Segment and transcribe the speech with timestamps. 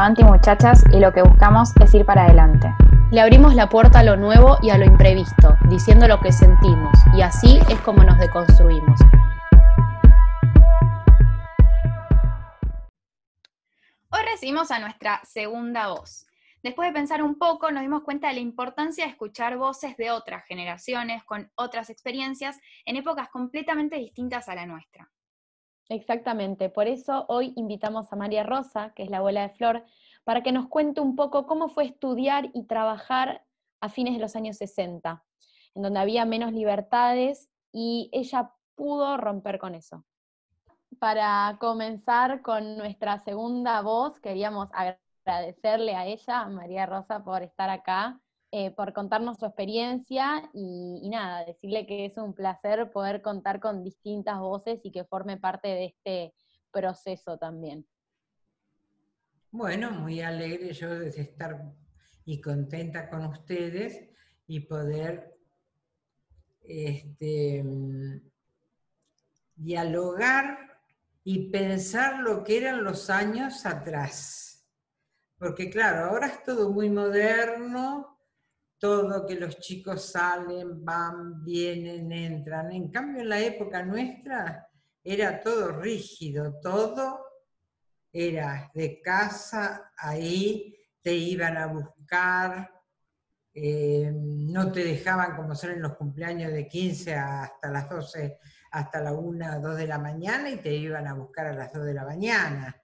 [0.00, 2.74] Avanti Muchachas y lo que buscamos es ir para adelante.
[3.10, 6.90] Le abrimos la puerta a lo nuevo y a lo imprevisto, diciendo lo que sentimos,
[7.14, 8.98] y así es como nos deconstruimos.
[14.08, 16.26] Hoy recibimos a nuestra segunda voz.
[16.62, 20.12] Después de pensar un poco, nos dimos cuenta de la importancia de escuchar voces de
[20.12, 25.10] otras generaciones, con otras experiencias, en épocas completamente distintas a la nuestra.
[25.90, 29.84] Exactamente, por eso hoy invitamos a María Rosa, que es la abuela de Flor,
[30.22, 33.44] para que nos cuente un poco cómo fue estudiar y trabajar
[33.80, 35.24] a fines de los años 60,
[35.74, 40.04] en donde había menos libertades y ella pudo romper con eso.
[41.00, 47.68] Para comenzar con nuestra segunda voz, queríamos agradecerle a ella, a María Rosa, por estar
[47.68, 48.20] acá
[48.52, 53.84] eh, por contarnos su experiencia y, nada, decirle que es un placer poder contar con
[53.84, 56.34] distintas voces y que forme parte de este
[56.72, 57.86] proceso también.
[59.52, 61.72] Bueno, muy alegre yo de estar
[62.24, 64.08] y contenta con ustedes
[64.46, 65.36] y poder
[66.62, 67.64] este,
[69.54, 70.80] dialogar
[71.22, 74.66] y pensar lo que eran los años atrás.
[75.38, 78.19] Porque claro, ahora es todo muy moderno,
[78.80, 82.72] todo que los chicos salen, van, vienen, entran.
[82.72, 84.66] En cambio, en la época nuestra
[85.04, 87.26] era todo rígido, todo
[88.10, 92.70] era de casa, ahí te iban a buscar,
[93.52, 98.38] eh, no te dejaban como son en los cumpleaños de 15 hasta las 12,
[98.70, 101.84] hasta la 1, 2 de la mañana y te iban a buscar a las 2
[101.84, 102.74] de la mañana.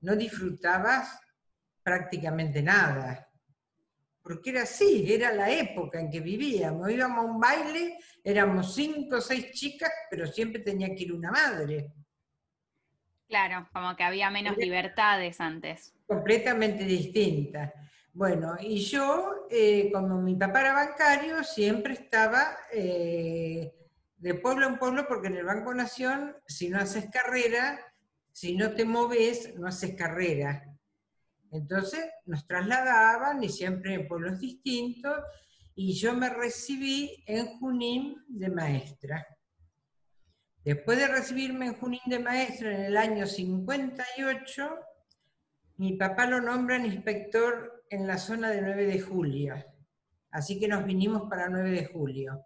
[0.00, 1.20] No disfrutabas
[1.84, 3.26] prácticamente nada
[4.26, 6.90] porque era así, era la época en que vivíamos.
[6.90, 11.30] Íbamos a un baile, éramos cinco o seis chicas, pero siempre tenía que ir una
[11.30, 11.92] madre.
[13.28, 15.94] Claro, como que había menos libertades antes.
[16.06, 17.72] Completamente distinta.
[18.12, 23.72] Bueno, y yo, eh, como mi papá era bancario, siempre estaba eh,
[24.16, 27.78] de pueblo en pueblo, porque en el Banco Nación, si no haces carrera,
[28.32, 30.75] si no te moves, no haces carrera.
[31.52, 35.16] Entonces nos trasladaban y siempre en pueblos distintos
[35.74, 39.26] y yo me recibí en Junín de maestra.
[40.64, 44.70] Después de recibirme en Junín de maestra en el año 58,
[45.76, 49.54] mi papá lo nombra inspector en la zona de 9 de julio.
[50.30, 52.42] Así que nos vinimos para 9 de julio.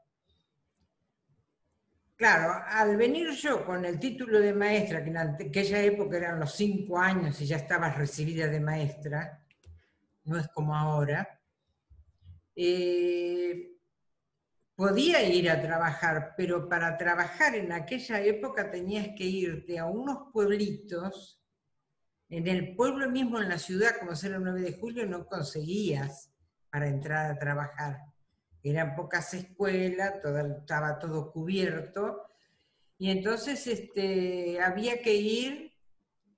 [2.20, 6.52] Claro, al venir yo con el título de maestra, que en aquella época eran los
[6.54, 9.42] cinco años y ya estabas recibida de maestra,
[10.24, 11.40] no es como ahora,
[12.54, 13.70] eh,
[14.74, 20.30] podía ir a trabajar, pero para trabajar en aquella época tenías que irte a unos
[20.30, 21.42] pueblitos,
[22.28, 26.30] en el pueblo mismo, en la ciudad, como ser el 9 de julio, no conseguías
[26.68, 28.09] para entrar a trabajar
[28.62, 30.14] eran pocas escuelas,
[30.58, 32.26] estaba todo cubierto,
[32.98, 35.72] y entonces este, había que ir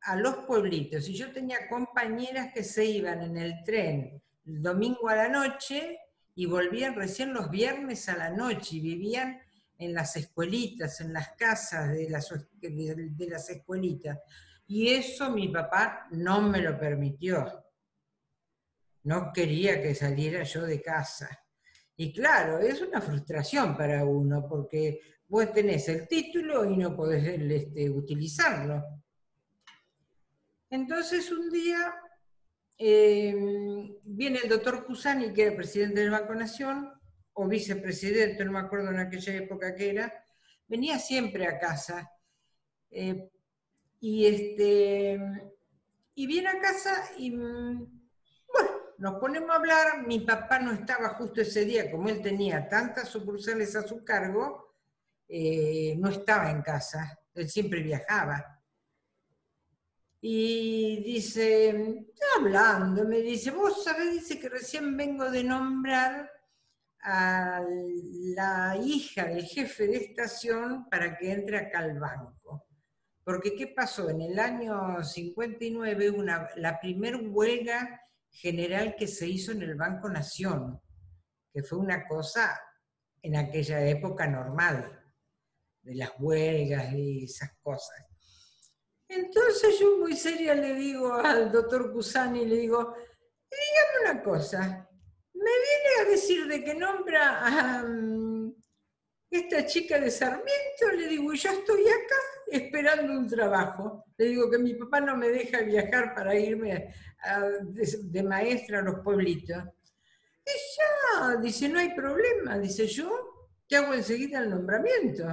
[0.02, 1.08] a los pueblitos.
[1.08, 5.98] Y yo tenía compañeras que se iban en el tren el domingo a la noche
[6.34, 9.40] y volvían recién los viernes a la noche y vivían
[9.78, 14.18] en las escuelitas, en las casas de las, de las escuelitas.
[14.66, 17.64] Y eso mi papá no me lo permitió.
[19.04, 21.41] No quería que saliera yo de casa.
[21.96, 27.24] Y claro, es una frustración para uno, porque vos tenés el título y no podés
[27.26, 28.82] este, utilizarlo.
[30.70, 31.94] Entonces un día
[32.78, 36.90] em, viene el doctor Cusani, que era presidente del Banco Nación,
[37.34, 40.12] o vicepresidente, no me acuerdo en aquella época que era,
[40.66, 42.10] venía siempre a casa.
[42.90, 43.30] Eh,
[44.00, 45.18] y, este,
[46.14, 47.30] y viene a casa y
[49.02, 53.08] nos ponemos a hablar, mi papá no estaba justo ese día, como él tenía tantas
[53.08, 54.76] sucursales a su cargo,
[55.26, 58.62] eh, no estaba en casa, él siempre viajaba.
[60.20, 62.06] Y dice,
[62.38, 66.30] hablando, me dice, vos sabés, dice que recién vengo de nombrar
[67.00, 67.60] a
[68.36, 72.68] la hija del jefe de estación para que entre acá al banco.
[73.24, 74.10] Porque ¿qué pasó?
[74.10, 78.01] En el año 59, una, la primer huelga
[78.32, 80.80] general que se hizo en el Banco Nación,
[81.52, 82.58] que fue una cosa
[83.20, 84.98] en aquella época normal,
[85.82, 88.06] de las huelgas y esas cosas.
[89.08, 92.94] Entonces yo muy seria le digo al doctor Cusani, le digo,
[93.50, 94.88] dígame una cosa,
[95.34, 97.84] me viene a decir de que nombra a,
[99.32, 102.16] esta chica de Sarmiento, le digo, yo estoy acá
[102.50, 104.04] esperando un trabajo.
[104.18, 106.94] Le digo que mi papá no me deja viajar para irme
[107.62, 109.64] de, maestra a los pueblitos.
[110.44, 115.24] Y ya, dice, no hay problema, dice yo, te hago enseguida el nombramiento.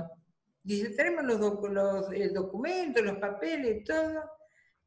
[0.64, 4.24] Dice, tenemos los, los el documento, los papeles, todo.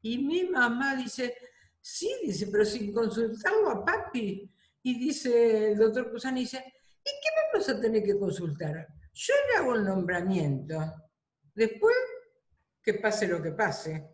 [0.01, 1.37] Y mi mamá dice,
[1.79, 4.49] sí, dice, pero sin consultarlo a papi.
[4.81, 8.87] Y dice el doctor Cusani, dice, ¿y qué vamos a tener que consultar?
[9.13, 10.79] Yo le hago el nombramiento.
[11.53, 11.95] Después,
[12.81, 14.09] que pase lo que pase.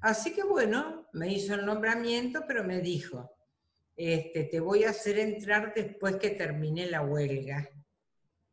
[0.00, 3.36] Así que bueno, me hizo el nombramiento, pero me dijo,
[3.96, 7.68] este, te voy a hacer entrar después que termine la huelga.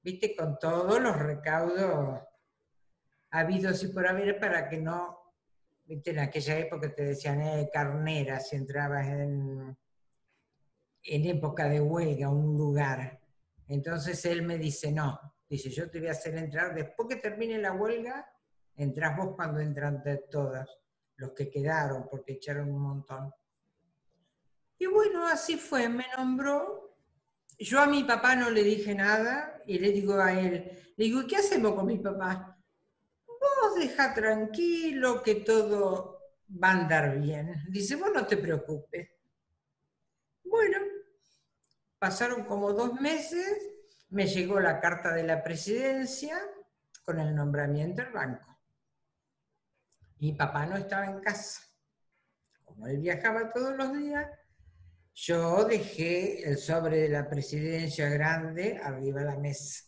[0.02, 2.22] Viste, con todos los recaudos
[3.32, 5.20] habidos y por haber para que no
[5.90, 6.12] ¿viste?
[6.12, 9.76] En aquella época te decían, eh, carnera, si entrabas en,
[11.04, 13.19] en época de huelga un lugar.
[13.70, 17.58] Entonces él me dice, no, dice, yo te voy a hacer entrar, después que termine
[17.60, 18.28] la huelga,
[18.76, 20.68] entras vos cuando entran todas,
[21.16, 23.32] los que quedaron, porque echaron un montón.
[24.80, 26.98] Y bueno, así fue, me nombró.
[27.60, 31.28] Yo a mi papá no le dije nada y le digo a él, le digo,
[31.28, 32.58] ¿qué hacemos con mi papá?
[33.62, 36.20] vos deja tranquilo que todo
[36.62, 37.64] va a andar bien.
[37.70, 39.10] Dice, vos no te preocupes.
[40.44, 40.78] Bueno,
[42.00, 43.46] pasaron como dos meses,
[44.10, 46.40] me llegó la carta de la presidencia
[47.04, 48.58] con el nombramiento del banco.
[50.18, 51.62] Mi papá no estaba en casa.
[52.64, 54.28] Como él viajaba todos los días,
[55.14, 59.84] yo dejé el sobre de la presidencia grande arriba de la mesa.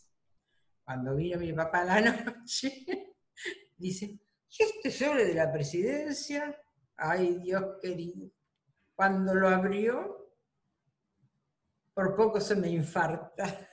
[0.84, 3.14] Cuando vino mi papá a la noche,
[3.76, 6.56] dice, ¿y este sobre de la presidencia?
[6.96, 8.30] Ay, Dios querido.
[8.94, 10.21] Cuando lo abrió,
[11.94, 13.68] por poco se me infarta.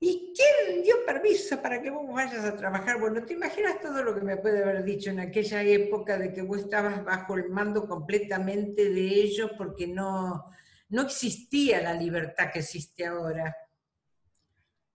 [0.00, 2.98] ¿Y quién dio permiso para que vos vayas a trabajar?
[2.98, 6.42] Bueno, ¿te imaginas todo lo que me puede haber dicho en aquella época de que
[6.42, 10.50] vos estabas bajo el mando completamente de ellos porque no,
[10.88, 13.56] no existía la libertad que existe ahora?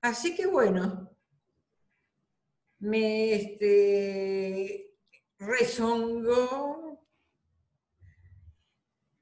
[0.02, 1.10] Así que bueno,
[2.80, 4.94] me este.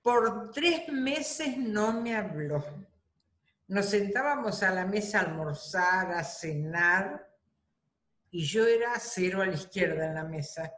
[0.05, 2.63] Por tres meses no me habló.
[3.69, 7.27] Nos sentábamos a la mesa a almorzar, a cenar,
[8.29, 10.71] y yo era cero a la izquierda en la mesa.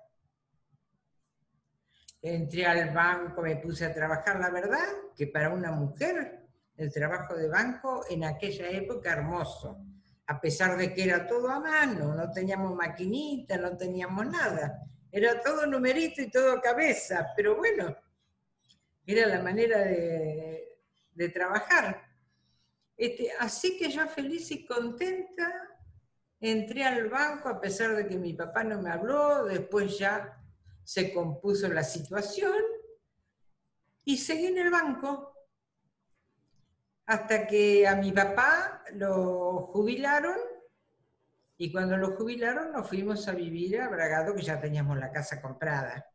[2.21, 4.39] Entré al banco, me puse a trabajar.
[4.39, 6.47] La verdad que para una mujer
[6.77, 9.77] el trabajo de banco en aquella época hermoso
[10.27, 14.83] a pesar de que era todo a mano, no teníamos maquinita, no teníamos nada.
[15.11, 17.93] Era todo numerito y todo cabeza, pero bueno,
[19.07, 20.63] era la manera de,
[21.33, 22.05] trabajar.
[22.95, 25.51] Este, así que yo feliz y contenta
[26.39, 30.39] entré al banco a pesar de que mi papá no me habló, después ya
[30.83, 32.61] se compuso la situación
[34.03, 35.33] y seguí en el banco
[37.07, 40.37] hasta que a mi papá lo jubilaron
[41.57, 45.41] y cuando lo jubilaron nos fuimos a vivir a Bragado, que ya teníamos la casa
[45.41, 46.05] comprada.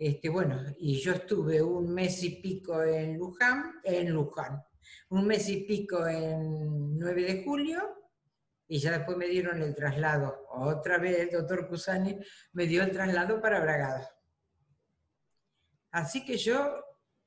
[0.00, 4.64] Este, bueno, y yo estuve un mes y pico en Luján, en Luján,
[5.10, 7.82] un mes y pico en 9 de julio,
[8.66, 10.46] y ya después me dieron el traslado.
[10.52, 12.16] Otra vez el doctor Cusani
[12.54, 14.08] me dio el traslado para Bragado.
[15.90, 16.82] Así que yo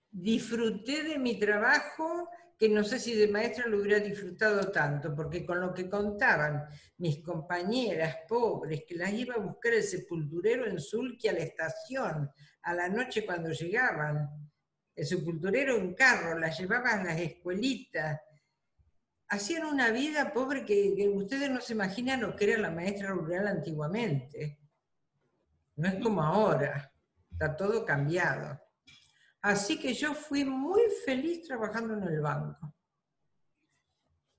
[0.09, 2.27] disfruté de mi trabajo,
[2.63, 6.63] que no sé si de maestra lo hubiera disfrutado tanto, porque con lo que contaban
[6.99, 12.31] mis compañeras pobres, que las iba a buscar el sepulturero en Sulque a la estación,
[12.61, 14.29] a la noche cuando llegaban,
[14.95, 18.21] el sepulturero en carro, las llevaban a las escuelitas,
[19.27, 23.45] hacían una vida pobre que ustedes no se imaginan lo que era la maestra rural
[23.45, 24.61] antiguamente.
[25.75, 26.93] No es como ahora,
[27.29, 28.57] está todo cambiado.
[29.43, 32.73] Así que yo fui muy feliz trabajando en el banco.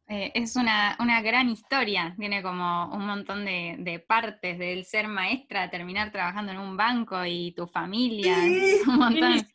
[0.06, 6.11] Eh, es una, gran historia, tiene como un montón de, partes del ser maestra, terminar
[6.11, 8.34] trabajando en un banco y tu familia.
[8.34, 8.80] Sí,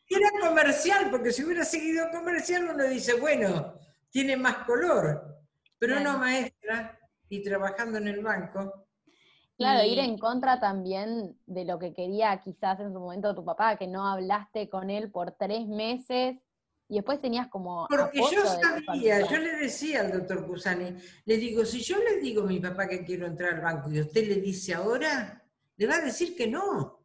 [0.08, 3.74] era comercial, porque si hubiera seguido comercial uno dice, bueno,
[4.12, 5.40] tiene más color,
[5.80, 8.88] pero no maestra y trabajando en el banco.
[9.60, 13.76] Claro, ir en contra también de lo que quería quizás en su momento tu papá,
[13.76, 16.38] que no hablaste con él por tres meses
[16.88, 17.86] y después tenías como...
[17.90, 22.44] Porque yo sabía, yo le decía al doctor Cusani, le digo, si yo le digo
[22.44, 25.44] a mi papá que quiero entrar al banco y usted le dice ahora,
[25.76, 27.04] le va a decir que no.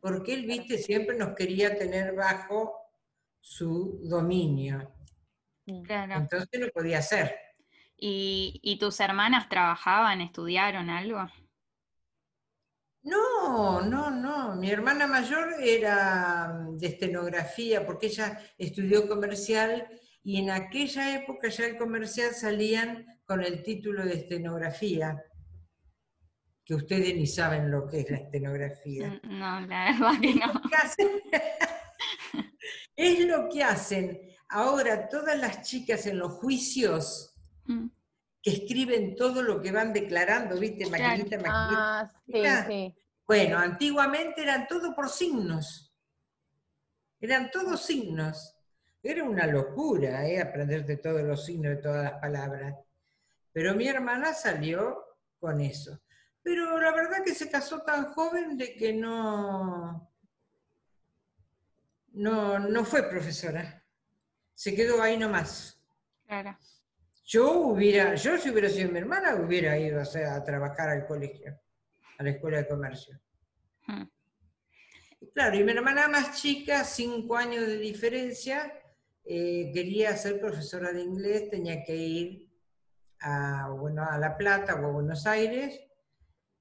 [0.00, 2.72] Porque él, viste, siempre nos quería tener bajo
[3.38, 4.90] su dominio.
[5.66, 7.36] Entonces no podía hacer.
[8.02, 11.28] ¿Y, tus hermanas trabajaban, estudiaron algo?
[13.02, 14.56] No, no, no.
[14.56, 19.86] Mi hermana mayor era de estenografía porque ella estudió comercial
[20.22, 25.22] y en aquella época ya el comercial salían con el título de estenografía,
[26.64, 29.20] que ustedes ni saben lo que es la estenografía.
[29.22, 30.52] Mm, no, la verdad que no.
[32.96, 37.29] Es lo que hacen ahora todas las chicas en los juicios
[37.66, 37.86] mm.
[38.42, 40.88] que escriben todo lo que van declarando, ¿viste?
[40.88, 41.44] Maquinita, maquinita.
[41.46, 42.94] Ah, sí, sí.
[43.26, 45.94] Bueno, antiguamente eran todo por signos.
[47.20, 48.56] Eran todos signos.
[49.02, 50.40] Era una locura ¿eh?
[50.40, 52.74] aprender de todos los signos de todas las palabras.
[53.52, 55.04] Pero mi hermana salió
[55.38, 56.00] con eso.
[56.42, 60.10] Pero la verdad que se casó tan joven de que no,
[62.12, 63.84] no, no fue profesora.
[64.54, 65.80] Se quedó ahí nomás.
[66.26, 66.58] Claro.
[67.32, 71.56] Yo hubiera, yo si hubiera sido mi hermana, hubiera ido a, trabajar al colegio,
[72.18, 73.20] a la escuela de comercio.
[73.86, 74.02] Hmm.
[75.32, 78.72] Claro, y mi hermana más chica, cinco años de diferencia,
[79.24, 82.48] eh, quería ser profesora de inglés, tenía que ir
[83.20, 85.80] a, bueno, a La Plata o a Buenos Aires,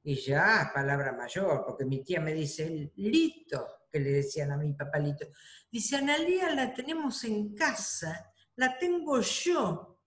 [0.03, 4.73] y ya, palabra mayor, porque mi tía me dice, Lito, que le decían a mi
[4.73, 5.29] papalito,
[5.71, 9.98] dice, Analia la tenemos en casa, la tengo yo.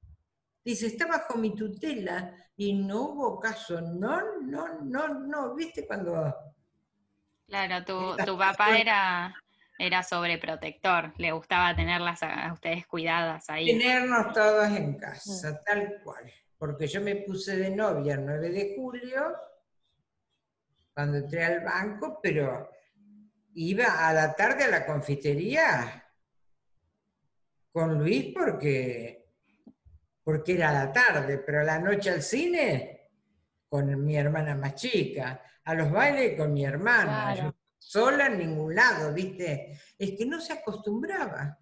[0.64, 3.80] Dice, está bajo mi tutela y no hubo caso.
[3.80, 6.34] No, no, no, no, ¿viste cuando...
[7.46, 9.34] Claro, tu, tu papá era
[9.78, 13.66] era sobreprotector, le gustaba tenerlas a, ustedes cuidadas ahí.
[13.66, 16.30] Tenernos todos en casa, tal cual.
[16.56, 19.34] Porque yo me puse de novia el 9 de julio,
[20.94, 22.70] cuando entré al banco, pero
[23.54, 26.08] iba a la tarde a la confitería
[27.72, 29.21] con Luis porque,
[30.22, 33.10] porque era la tarde, pero a la noche al cine
[33.68, 39.12] con mi hermana más chica, a los bailes con mi hermana sola en ningún lado,
[39.12, 39.78] ¿viste?
[39.98, 41.58] Es que no se acostumbraba.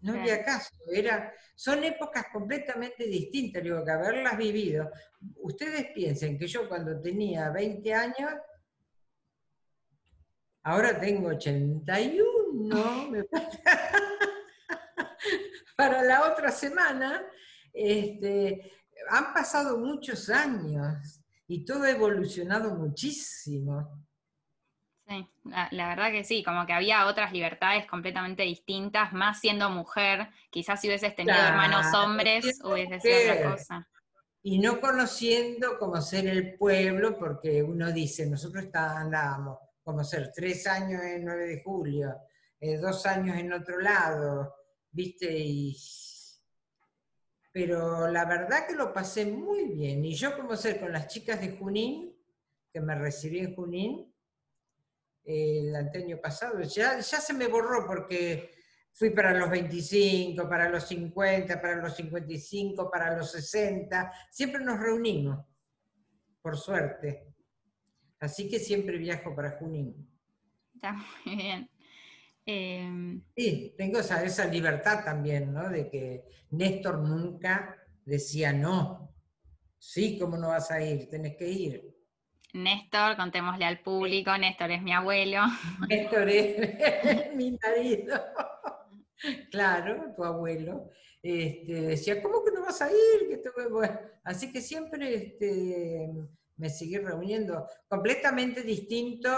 [0.00, 4.90] No había caso, era, son épocas completamente distintas, digo, que haberlas vivido.
[5.38, 8.32] Ustedes piensen que yo cuando tenía 20 años,
[10.62, 13.24] ahora tengo 81, me
[15.78, 17.22] para la otra semana,
[17.72, 18.72] este,
[19.10, 24.04] han pasado muchos años y todo ha evolucionado muchísimo.
[25.06, 30.28] Sí, la, verdad que sí, como que había otras libertades completamente distintas, más siendo mujer,
[30.50, 33.88] quizás si hubieses tenido hermanos hombres hubiese sido otra cosa.
[34.42, 40.66] Y no conociendo cómo ser el pueblo, porque uno dice, nosotros andábamos como ser tres
[40.66, 42.16] años en 9 de julio,
[42.60, 44.58] eh, dos años en otro lado,
[44.98, 45.74] viste.
[47.52, 50.04] Pero la verdad que lo pasé muy bien.
[50.04, 52.14] Y yo como ser con las chicas de Junín,
[52.72, 54.12] que me recibí en Junín,
[55.24, 56.60] el año pasado.
[56.62, 58.50] Ya, ya se me borró porque
[58.92, 64.12] fui para los 25, para los 50, para los 55, para los 60.
[64.30, 65.44] Siempre nos reunimos,
[66.42, 67.34] por suerte.
[68.20, 70.10] Así que siempre viajo para Junín.
[70.74, 71.70] Está muy bien.
[72.50, 75.68] Em, sí, tengo esa, esa libertad también, ¿no?
[75.68, 77.76] De que Néstor nunca
[78.06, 79.14] decía no.
[79.76, 81.10] Sí, ¿cómo no vas a ir?
[81.10, 81.94] Tenés que ir.
[82.54, 85.42] Néstor, contémosle al público, Néstor es mi abuelo.
[85.90, 88.18] Néstor es mi marido.
[89.50, 90.90] Claro, tu abuelo.
[91.20, 93.42] Este, decía, ¿cómo que no vas a ir?
[94.22, 96.08] así que siempre este,
[96.56, 99.28] me seguí reuniendo, completamente distinto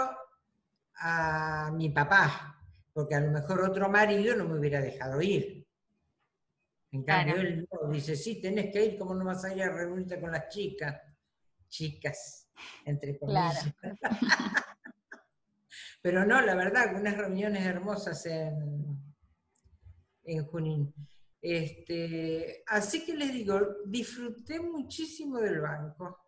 [0.99, 2.50] a mi papá,
[2.93, 5.65] porque a lo mejor otro marido no me hubiera dejado ir.
[6.91, 10.19] En cambio, él dice, sí, tenés que ir, ¿cómo no vas a ir a reunirte
[10.19, 11.01] con las chicas?
[11.69, 12.41] Chicas
[12.85, 13.65] entre comillas.
[16.01, 18.97] Pero no, la verdad, unas reuniones hermosas en,
[20.23, 20.93] en Junín.
[21.41, 26.20] Este, así que les digo, disfruté muchísimo del banco.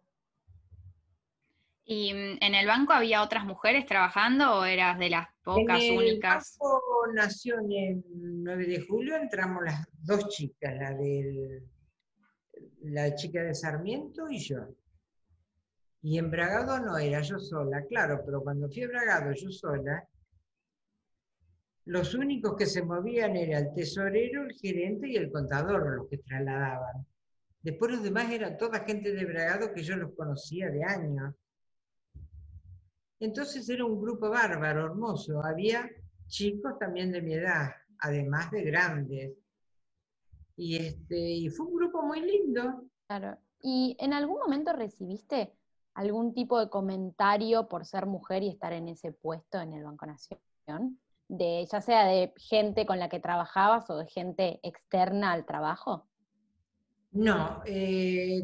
[1.85, 6.57] ¿Y mm, en el banco había otras mujeres trabajando o eras de las pocas únicas?
[6.59, 6.81] El banco
[7.13, 8.03] nació en el
[8.43, 11.63] 9 de julio, entramos las dos chicas, la del
[12.83, 14.75] la chica de Sarmiento y yo.
[16.01, 20.07] Y en Bragado no era yo sola, claro, pero cuando fui a Bragado yo sola,
[21.85, 26.17] los únicos que se movían era el tesorero, el gerente y el contador los que
[26.17, 27.05] trasladaban.
[27.61, 31.33] Después los demás era toda gente de Bragado que yo los conocía de años.
[33.23, 35.41] Entonces era un grupo bárbaro, hermoso.
[35.41, 35.89] Había
[36.27, 39.37] chicos también de mi edad, además de grandes.
[40.57, 42.83] Y, este, y fue un grupo muy lindo.
[43.07, 43.37] Claro.
[43.61, 45.53] ¿Y en algún momento recibiste
[45.93, 50.05] algún tipo de comentario por ser mujer y estar en ese puesto en el Banco
[50.05, 50.99] Nación?
[51.29, 56.09] De, ya sea de gente con la que trabajabas o de gente externa al trabajo?
[57.13, 58.41] No, eh,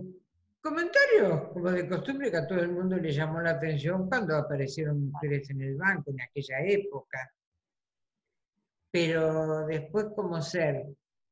[0.62, 5.10] comentarios como de costumbre que a todo el mundo le llamó la atención cuando aparecieron
[5.10, 7.32] mujeres en el banco en aquella época.
[8.92, 10.88] Pero después como ser,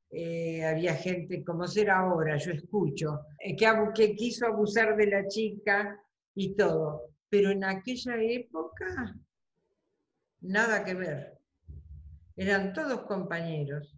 [0.10, 5.28] eh, había gente como ser ahora, yo escucho, eh, que, que quiso abusar de la
[5.28, 6.00] chica
[6.36, 7.10] y todo.
[7.30, 9.16] Pero en aquella época,
[10.42, 11.38] nada que ver.
[12.36, 13.94] Eran todos compañeros.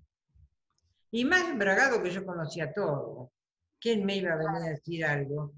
[1.12, 3.32] Y más embragado que yo conocía todo.
[3.80, 5.54] ¿Quién me iba a venir a decir algo?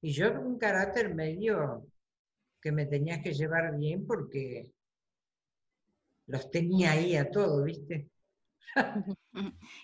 [0.00, 1.86] Y yo un carácter medio
[2.60, 4.70] que me tenías que llevar bien porque
[6.26, 8.08] los tenía ahí a todos, ¿viste?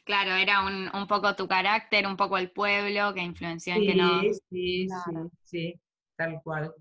[0.05, 4.21] Claro, era un, poco tu carácter, un poco el pueblo que influenció en que no.
[4.21, 4.89] Sí, sí,
[5.43, 5.81] sí,
[6.17, 6.73] tal cual.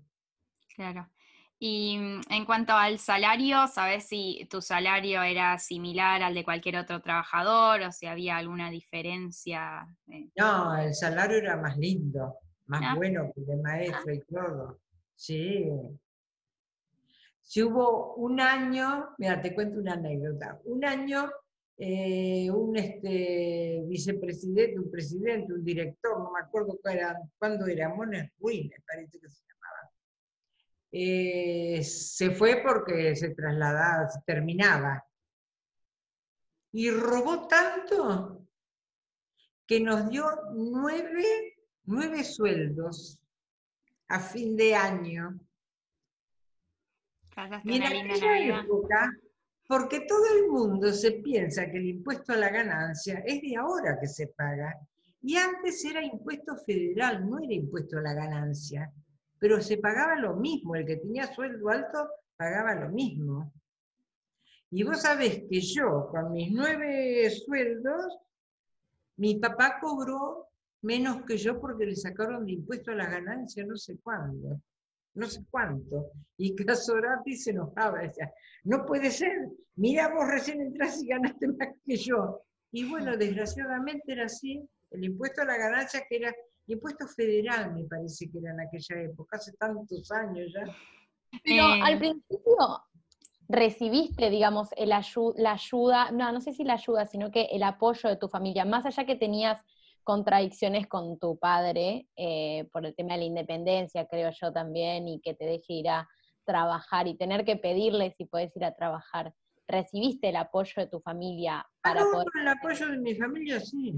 [0.74, 1.08] Claro.
[1.58, 6.76] Y mm, en cuanto al salario, ¿sabes si tu salario era similar al de cualquier
[6.76, 9.86] otro trabajador o si había alguna diferencia?
[10.36, 12.36] No, el salario era más lindo,
[12.66, 12.94] más ah.
[12.94, 14.80] bueno que el de maestro y todo.
[15.16, 15.68] Sí.
[17.40, 20.60] Si hubo un año, mira, te cuento una anécdota.
[20.64, 21.28] Un año,
[21.76, 26.78] eh, un este, vicepresidente, un presidente, un director, no me acuerdo
[27.38, 29.42] cuándo era, Mones Ruiz, me parece que se
[30.90, 35.04] eh, se fue porque se trasladaba, se terminaba.
[36.72, 38.46] Y robó tanto
[39.66, 43.20] que nos dio nueve, nueve sueldos
[44.08, 45.38] a fin de año.
[47.64, 49.12] Y en aquella época,
[49.66, 53.98] porque todo el mundo se piensa que el impuesto a la ganancia es de ahora
[54.00, 54.74] que se paga.
[55.20, 58.90] Y antes era impuesto federal, no era impuesto a la ganancia
[59.38, 63.52] pero se pagaba lo mismo, el que tenía sueldo alto pagaba lo mismo.
[64.70, 68.18] Y vos sabés que yo, con mis nueve sueldos,
[69.16, 70.48] mi papá cobró
[70.82, 74.60] menos que yo porque le sacaron de impuesto a la ganancia no sé cuándo,
[75.14, 76.12] no sé cuánto.
[76.36, 78.32] Y Casorati se enojaba, decía,
[78.64, 79.32] no puede ser,
[79.76, 82.42] mira vos recién entras y ganaste más que yo.
[82.70, 86.34] Y bueno, desgraciadamente era así, el impuesto a la ganancia que era
[86.72, 90.64] impuesto federal, me parece que era en aquella época, hace tantos años ya.
[91.44, 92.82] Pero al principio
[93.48, 98.08] recibiste, digamos, el la ayuda, no, no sé si la ayuda, sino que el apoyo
[98.08, 99.60] de tu familia, más allá que tenías
[100.04, 105.20] contradicciones con tu padre eh, por el tema de la independencia, creo yo también, y
[105.20, 106.08] que te deje ir a
[106.46, 109.34] trabajar y tener que pedirle si puedes ir a trabajar.
[109.66, 113.92] ¿Recibiste el apoyo de tu familia para ah, El apoyo de mi familia, sí.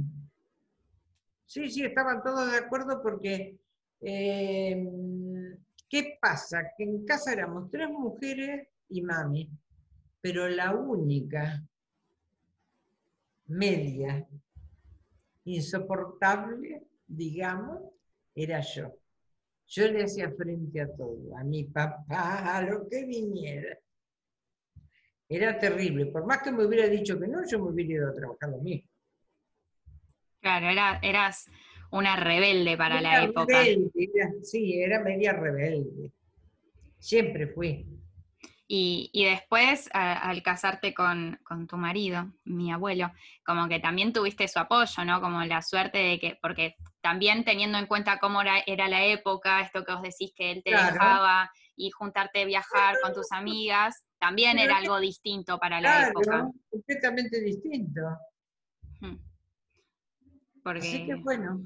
[1.52, 3.58] Sí, sí, estaban todos de acuerdo porque,
[4.02, 4.86] eh,
[5.88, 6.62] ¿qué pasa?
[6.76, 9.50] Que en casa éramos tres mujeres y mami,
[10.20, 11.60] pero la única
[13.48, 14.26] media
[15.44, 17.82] insoportable, digamos,
[18.34, 18.94] era yo.
[19.68, 23.78] Yo le hacía frente a todo, a mi papá, a lo que viniera.
[25.30, 26.04] Era terrible.
[26.12, 28.58] Por más que me hubiera dicho que no, yo me hubiera ido a trabajar lo
[28.58, 28.86] mismo.
[30.40, 31.50] Claro, era, eras
[31.90, 33.62] una rebelde para la época.
[34.42, 36.12] sí, era media rebelde.
[36.98, 37.86] Siempre fui.
[38.72, 43.10] Y, después, al casarte con, tu marido, mi abuelo,
[43.44, 45.20] como que también tuviste su apoyo, ¿no?
[45.20, 49.84] Como la suerte de que, porque también teniendo en cuenta cómo era, la época, esto
[49.84, 54.60] que os decís que él te dejaba y juntarte a viajar con tus amigas, también
[54.60, 56.48] era algo distinto para la época.
[56.70, 58.02] Completamente distinto.
[60.62, 61.64] Porque Así que bueno.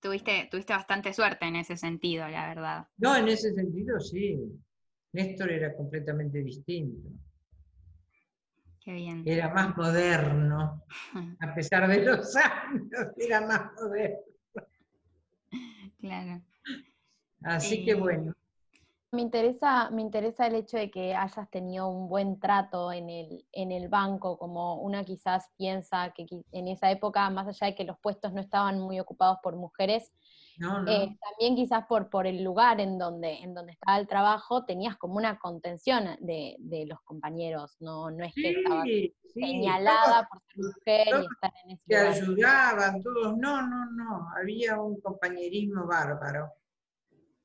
[0.00, 2.88] Tuviste, tuviste bastante suerte en ese sentido, la verdad.
[2.96, 4.38] No, en ese sentido sí.
[5.12, 7.10] Néstor era completamente distinto.
[8.82, 9.22] Qué bien.
[9.26, 10.82] Era más moderno.
[11.40, 14.18] A pesar de los años, era más moderno.
[15.98, 16.40] Claro.
[17.42, 18.34] Así que bueno.
[19.12, 23.44] Me interesa, me interesa el hecho de que hayas tenido un buen trato en el,
[23.50, 27.82] en el banco, como una quizás piensa que en esa época, más allá de que
[27.82, 30.12] los puestos no estaban muy ocupados por mujeres,
[30.86, 34.96] eh, también quizás por, por el lugar en donde, en donde estaba el trabajo, tenías
[34.96, 38.86] como una contención de, de los compañeros, no, no es que estabas
[39.34, 44.80] señalada por ser mujer y estar en ese Te ayudaban todos, no, no, no, había
[44.80, 46.52] un compañerismo bárbaro.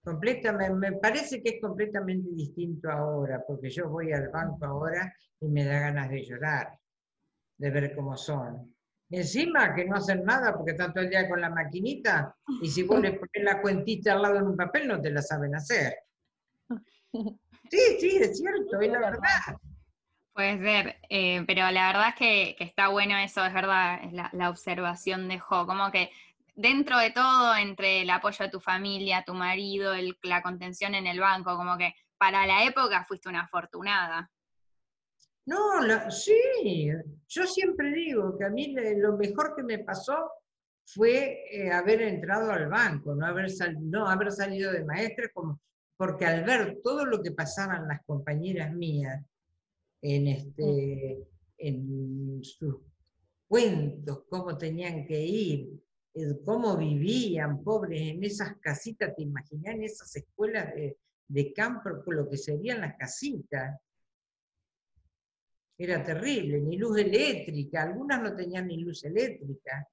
[0.05, 5.47] Completamente, me parece que es completamente distinto ahora, porque yo voy al banco ahora y
[5.47, 6.77] me da ganas de llorar,
[7.57, 8.71] de ver cómo son.
[9.09, 12.83] Encima que no hacen nada porque están todo el día con la maquinita y si
[12.83, 15.95] vos le pones la cuentita al lado en un papel no te la saben hacer.
[17.71, 19.57] Sí, sí, es cierto, es la verdad.
[20.33, 24.49] Puede ser, eh, pero la verdad es que, está bueno eso, es verdad, es la,
[24.51, 26.11] observación de Jo, como que
[26.55, 31.19] dentro de todo, entre el apoyo de tu familia, tu marido, la contención en el
[31.19, 34.31] banco, como que para la época fuiste una afortunada.
[35.45, 36.89] No, sí,
[37.27, 40.31] yo siempre digo que a mí lo mejor que me pasó
[40.85, 45.59] fue eh, haber entrado al banco, no haber, no haber salido de maestra, como,
[45.97, 49.23] porque al ver todo lo que pasaban las compañeras mías
[50.01, 52.77] en, este, en sus
[53.47, 55.84] cuentos, cómo tenían que ir,
[56.43, 60.97] cómo vivían pobres en esas casitas, te imaginas en esas escuelas de,
[61.28, 63.80] de campo, lo que serían las casitas
[65.78, 69.88] era terrible, ni luz eléctrica, algunas no tenían ni luz eléctrica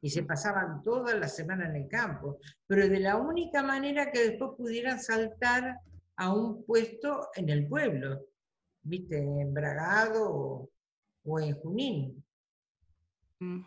[0.00, 4.30] y se pasaban toda la semana en el campo, pero de la única manera que
[4.30, 5.78] después pudieran saltar
[6.16, 8.20] a un puesto en el pueblo,
[8.82, 10.68] viste, en Bragado
[11.24, 12.24] o, en Junín.
[13.38, 13.60] Mm.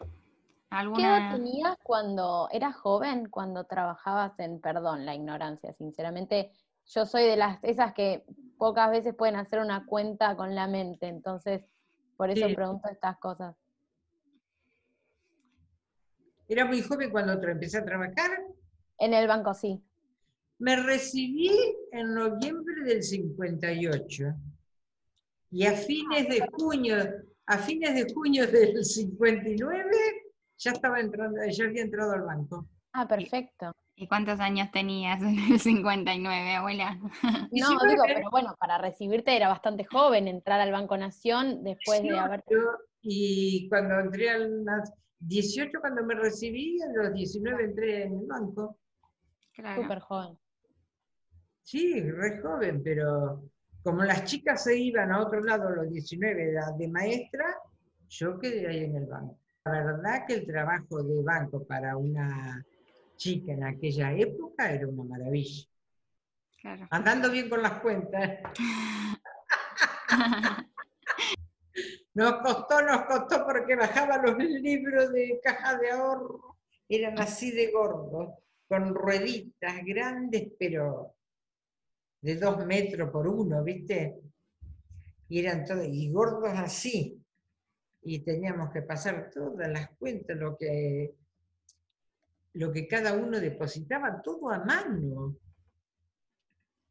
[0.69, 6.51] ¿Qué edad tenías cuando eras joven, cuando trabajabas en, perdón, la ignorancia, sinceramente,
[6.88, 8.25] yo soy de las esas que
[8.58, 11.63] pocas veces pueden hacer una cuenta con la mente, entonces
[12.17, 13.56] por eso pregunto estas cosas.
[16.47, 18.32] Era muy joven cuando empecé a trabajar.
[18.97, 19.82] En el banco, sí.
[20.60, 21.51] Me recibí
[21.91, 24.25] en noviembre del 58
[25.51, 26.95] y a fines de junio,
[27.45, 30.24] a fines de junio del 59
[30.57, 32.67] ya estaba entrando, ya había entrado al banco.
[32.93, 33.71] Ah, perfecto.
[33.97, 36.97] ¿Y cuántos años tenías en el 59, abuela?
[37.51, 42.17] No, digo, pero bueno, para recibirte era bastante joven entrar al Banco Nación después de
[42.17, 42.43] haber...
[43.01, 48.25] Y cuando entré a las 18, cuando me recibí, a los 19 entré en el
[48.25, 48.79] banco.
[49.53, 49.83] Claro.
[49.83, 50.39] Súper joven.
[51.61, 53.43] Sí, re joven, pero
[53.83, 57.45] como las chicas se iban a otro lado a los 19 de, de maestra,
[58.09, 59.39] yo quedé ahí en el banco.
[59.65, 62.63] La verdad que el trabajo de banco para una
[63.15, 65.65] chica en aquella época era una maravilla.
[66.91, 68.41] Andando bien con las cuentas.
[72.13, 77.71] nos costó, nos costó porque bajaba los libros de caja de ahorro, eran así de
[77.71, 78.36] gordos,
[78.67, 81.15] con rueditas grandes, pero
[82.21, 84.21] de dos metros por uno, ¿viste?
[85.28, 87.24] Y eran todos, y gordos así.
[88.05, 91.15] Y teníamos que pasar todas las cuentas, lo que
[92.55, 95.35] lo que cada uno depositaba, todo a mano.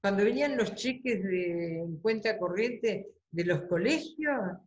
[0.01, 4.59] Cuando venían los cheques de cuenta corriente de los colegios,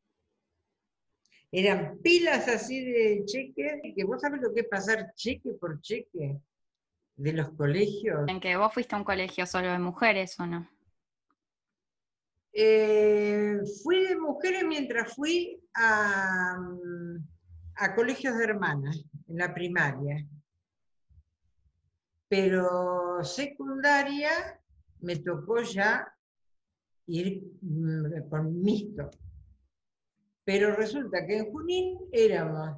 [1.52, 6.40] eran pilas así de cheques, que vos sabés lo que es pasar cheque por cheque
[7.16, 8.28] de los colegios.
[8.28, 10.46] ¿En que vos fuiste a un colegio solo de mujeres o?
[12.54, 16.58] Eh, fui de mujeres mientras fui a,
[17.96, 20.26] colegios de hermanas en la primaria
[22.28, 24.60] pero secundaria
[25.00, 26.14] me tocó ya
[27.08, 29.10] ir mm, con mixto.
[30.44, 32.78] Pero resulta que en Junín éramos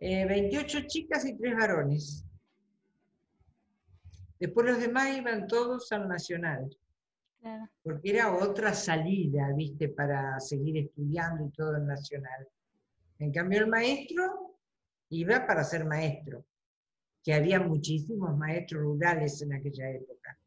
[0.00, 2.24] 28 eh, chicas y 3 varones.
[4.38, 6.76] Después los demás iban todos al Nacional.
[7.82, 12.48] Porque era otra salida, viste, para seguir estudiando y todo el Nacional.
[13.18, 14.58] En cambio, el maestro
[15.10, 16.44] iba para ser maestro
[17.22, 20.38] que había muchísimos maestros rurales en aquella época.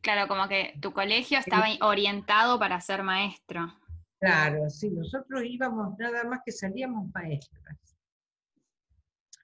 [0.00, 3.72] Claro, como que tu colegio estaba orientado para ser maestro.
[4.18, 7.76] Claro, sí, nosotros íbamos nada más que salíamos maestras.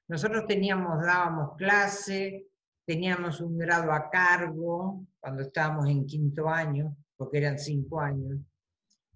[0.08, 2.48] Nosotros teníamos, dábamos clase,
[2.84, 8.38] teníamos un grado a cargo cuando estábamos en quinto año, porque eran cinco años.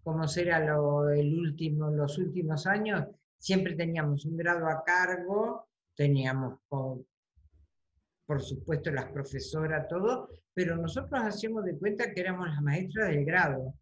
[0.02, 6.60] Como será lo, el último, los últimos años, siempre teníamos un grado a cargo teníamos,
[6.68, 13.24] por, supuesto, las profesoras, todo, pero nosotros hacíamos de cuenta que éramos las maestras del
[13.24, 13.74] grado.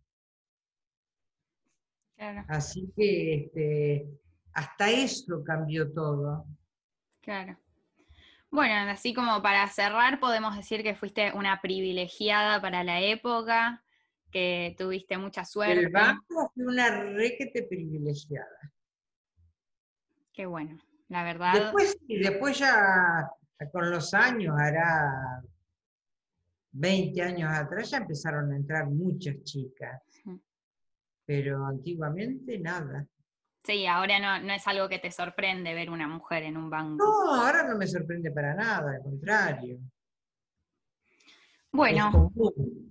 [2.49, 4.09] Así que este,
[4.55, 6.47] hasta eso cambió todo.
[7.21, 7.59] Claro.
[8.51, 13.83] Bueno, así como para cerrar, podemos decir que fuiste una privilegiada para la época,
[14.31, 15.81] que tuviste mucha suerte.
[15.81, 18.73] El banco fue una requete privilegiada.
[20.33, 21.53] Qué bueno la verdad.
[21.55, 23.31] Después, y después ya
[23.73, 25.43] con los años, hará
[26.73, 30.03] 20 años atrás, ya empezaron a entrar muchas chicas.
[31.25, 33.07] Pero antiguamente nada.
[33.67, 37.05] Sí, ahora no, no es algo que te sorprende ver una mujer en un banco.
[37.05, 39.79] No, ahora no me sorprende para nada, al contrario.
[41.73, 42.33] Bueno.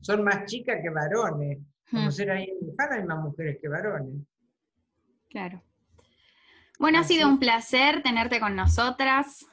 [0.02, 1.60] Son más chicas que varones.
[1.90, 2.12] Como Hmm.
[2.12, 4.26] ser ahí en Luján hay más mujeres que varones.
[5.30, 5.62] Claro.
[6.80, 9.46] Bueno, ha sido un placer tenerte con nosotras.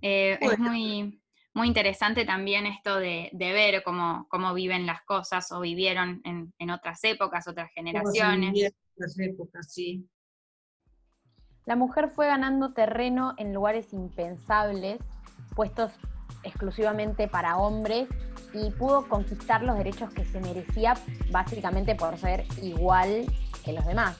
[0.00, 5.52] Eh, Es muy, muy interesante también esto de, de ver cómo, cómo viven las cosas
[5.52, 8.54] o vivieron en, en otras épocas, otras generaciones.
[8.58, 10.08] en esas épocas, sí.
[11.66, 14.98] La mujer fue ganando terreno en lugares impensables,
[15.56, 15.92] puestos
[16.42, 18.06] exclusivamente para hombres,
[18.52, 20.94] y pudo conquistar los derechos que se merecía
[21.30, 23.24] básicamente por ser igual
[23.64, 24.18] que los demás.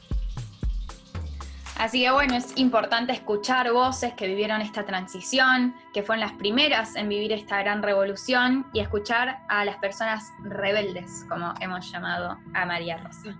[1.78, 6.96] Así que bueno, es importante escuchar voces que vivieron esta transición, que fueron las primeras
[6.96, 12.64] en vivir esta gran revolución, y escuchar a las personas rebeldes, como hemos llamado a
[12.64, 13.36] María Rosa.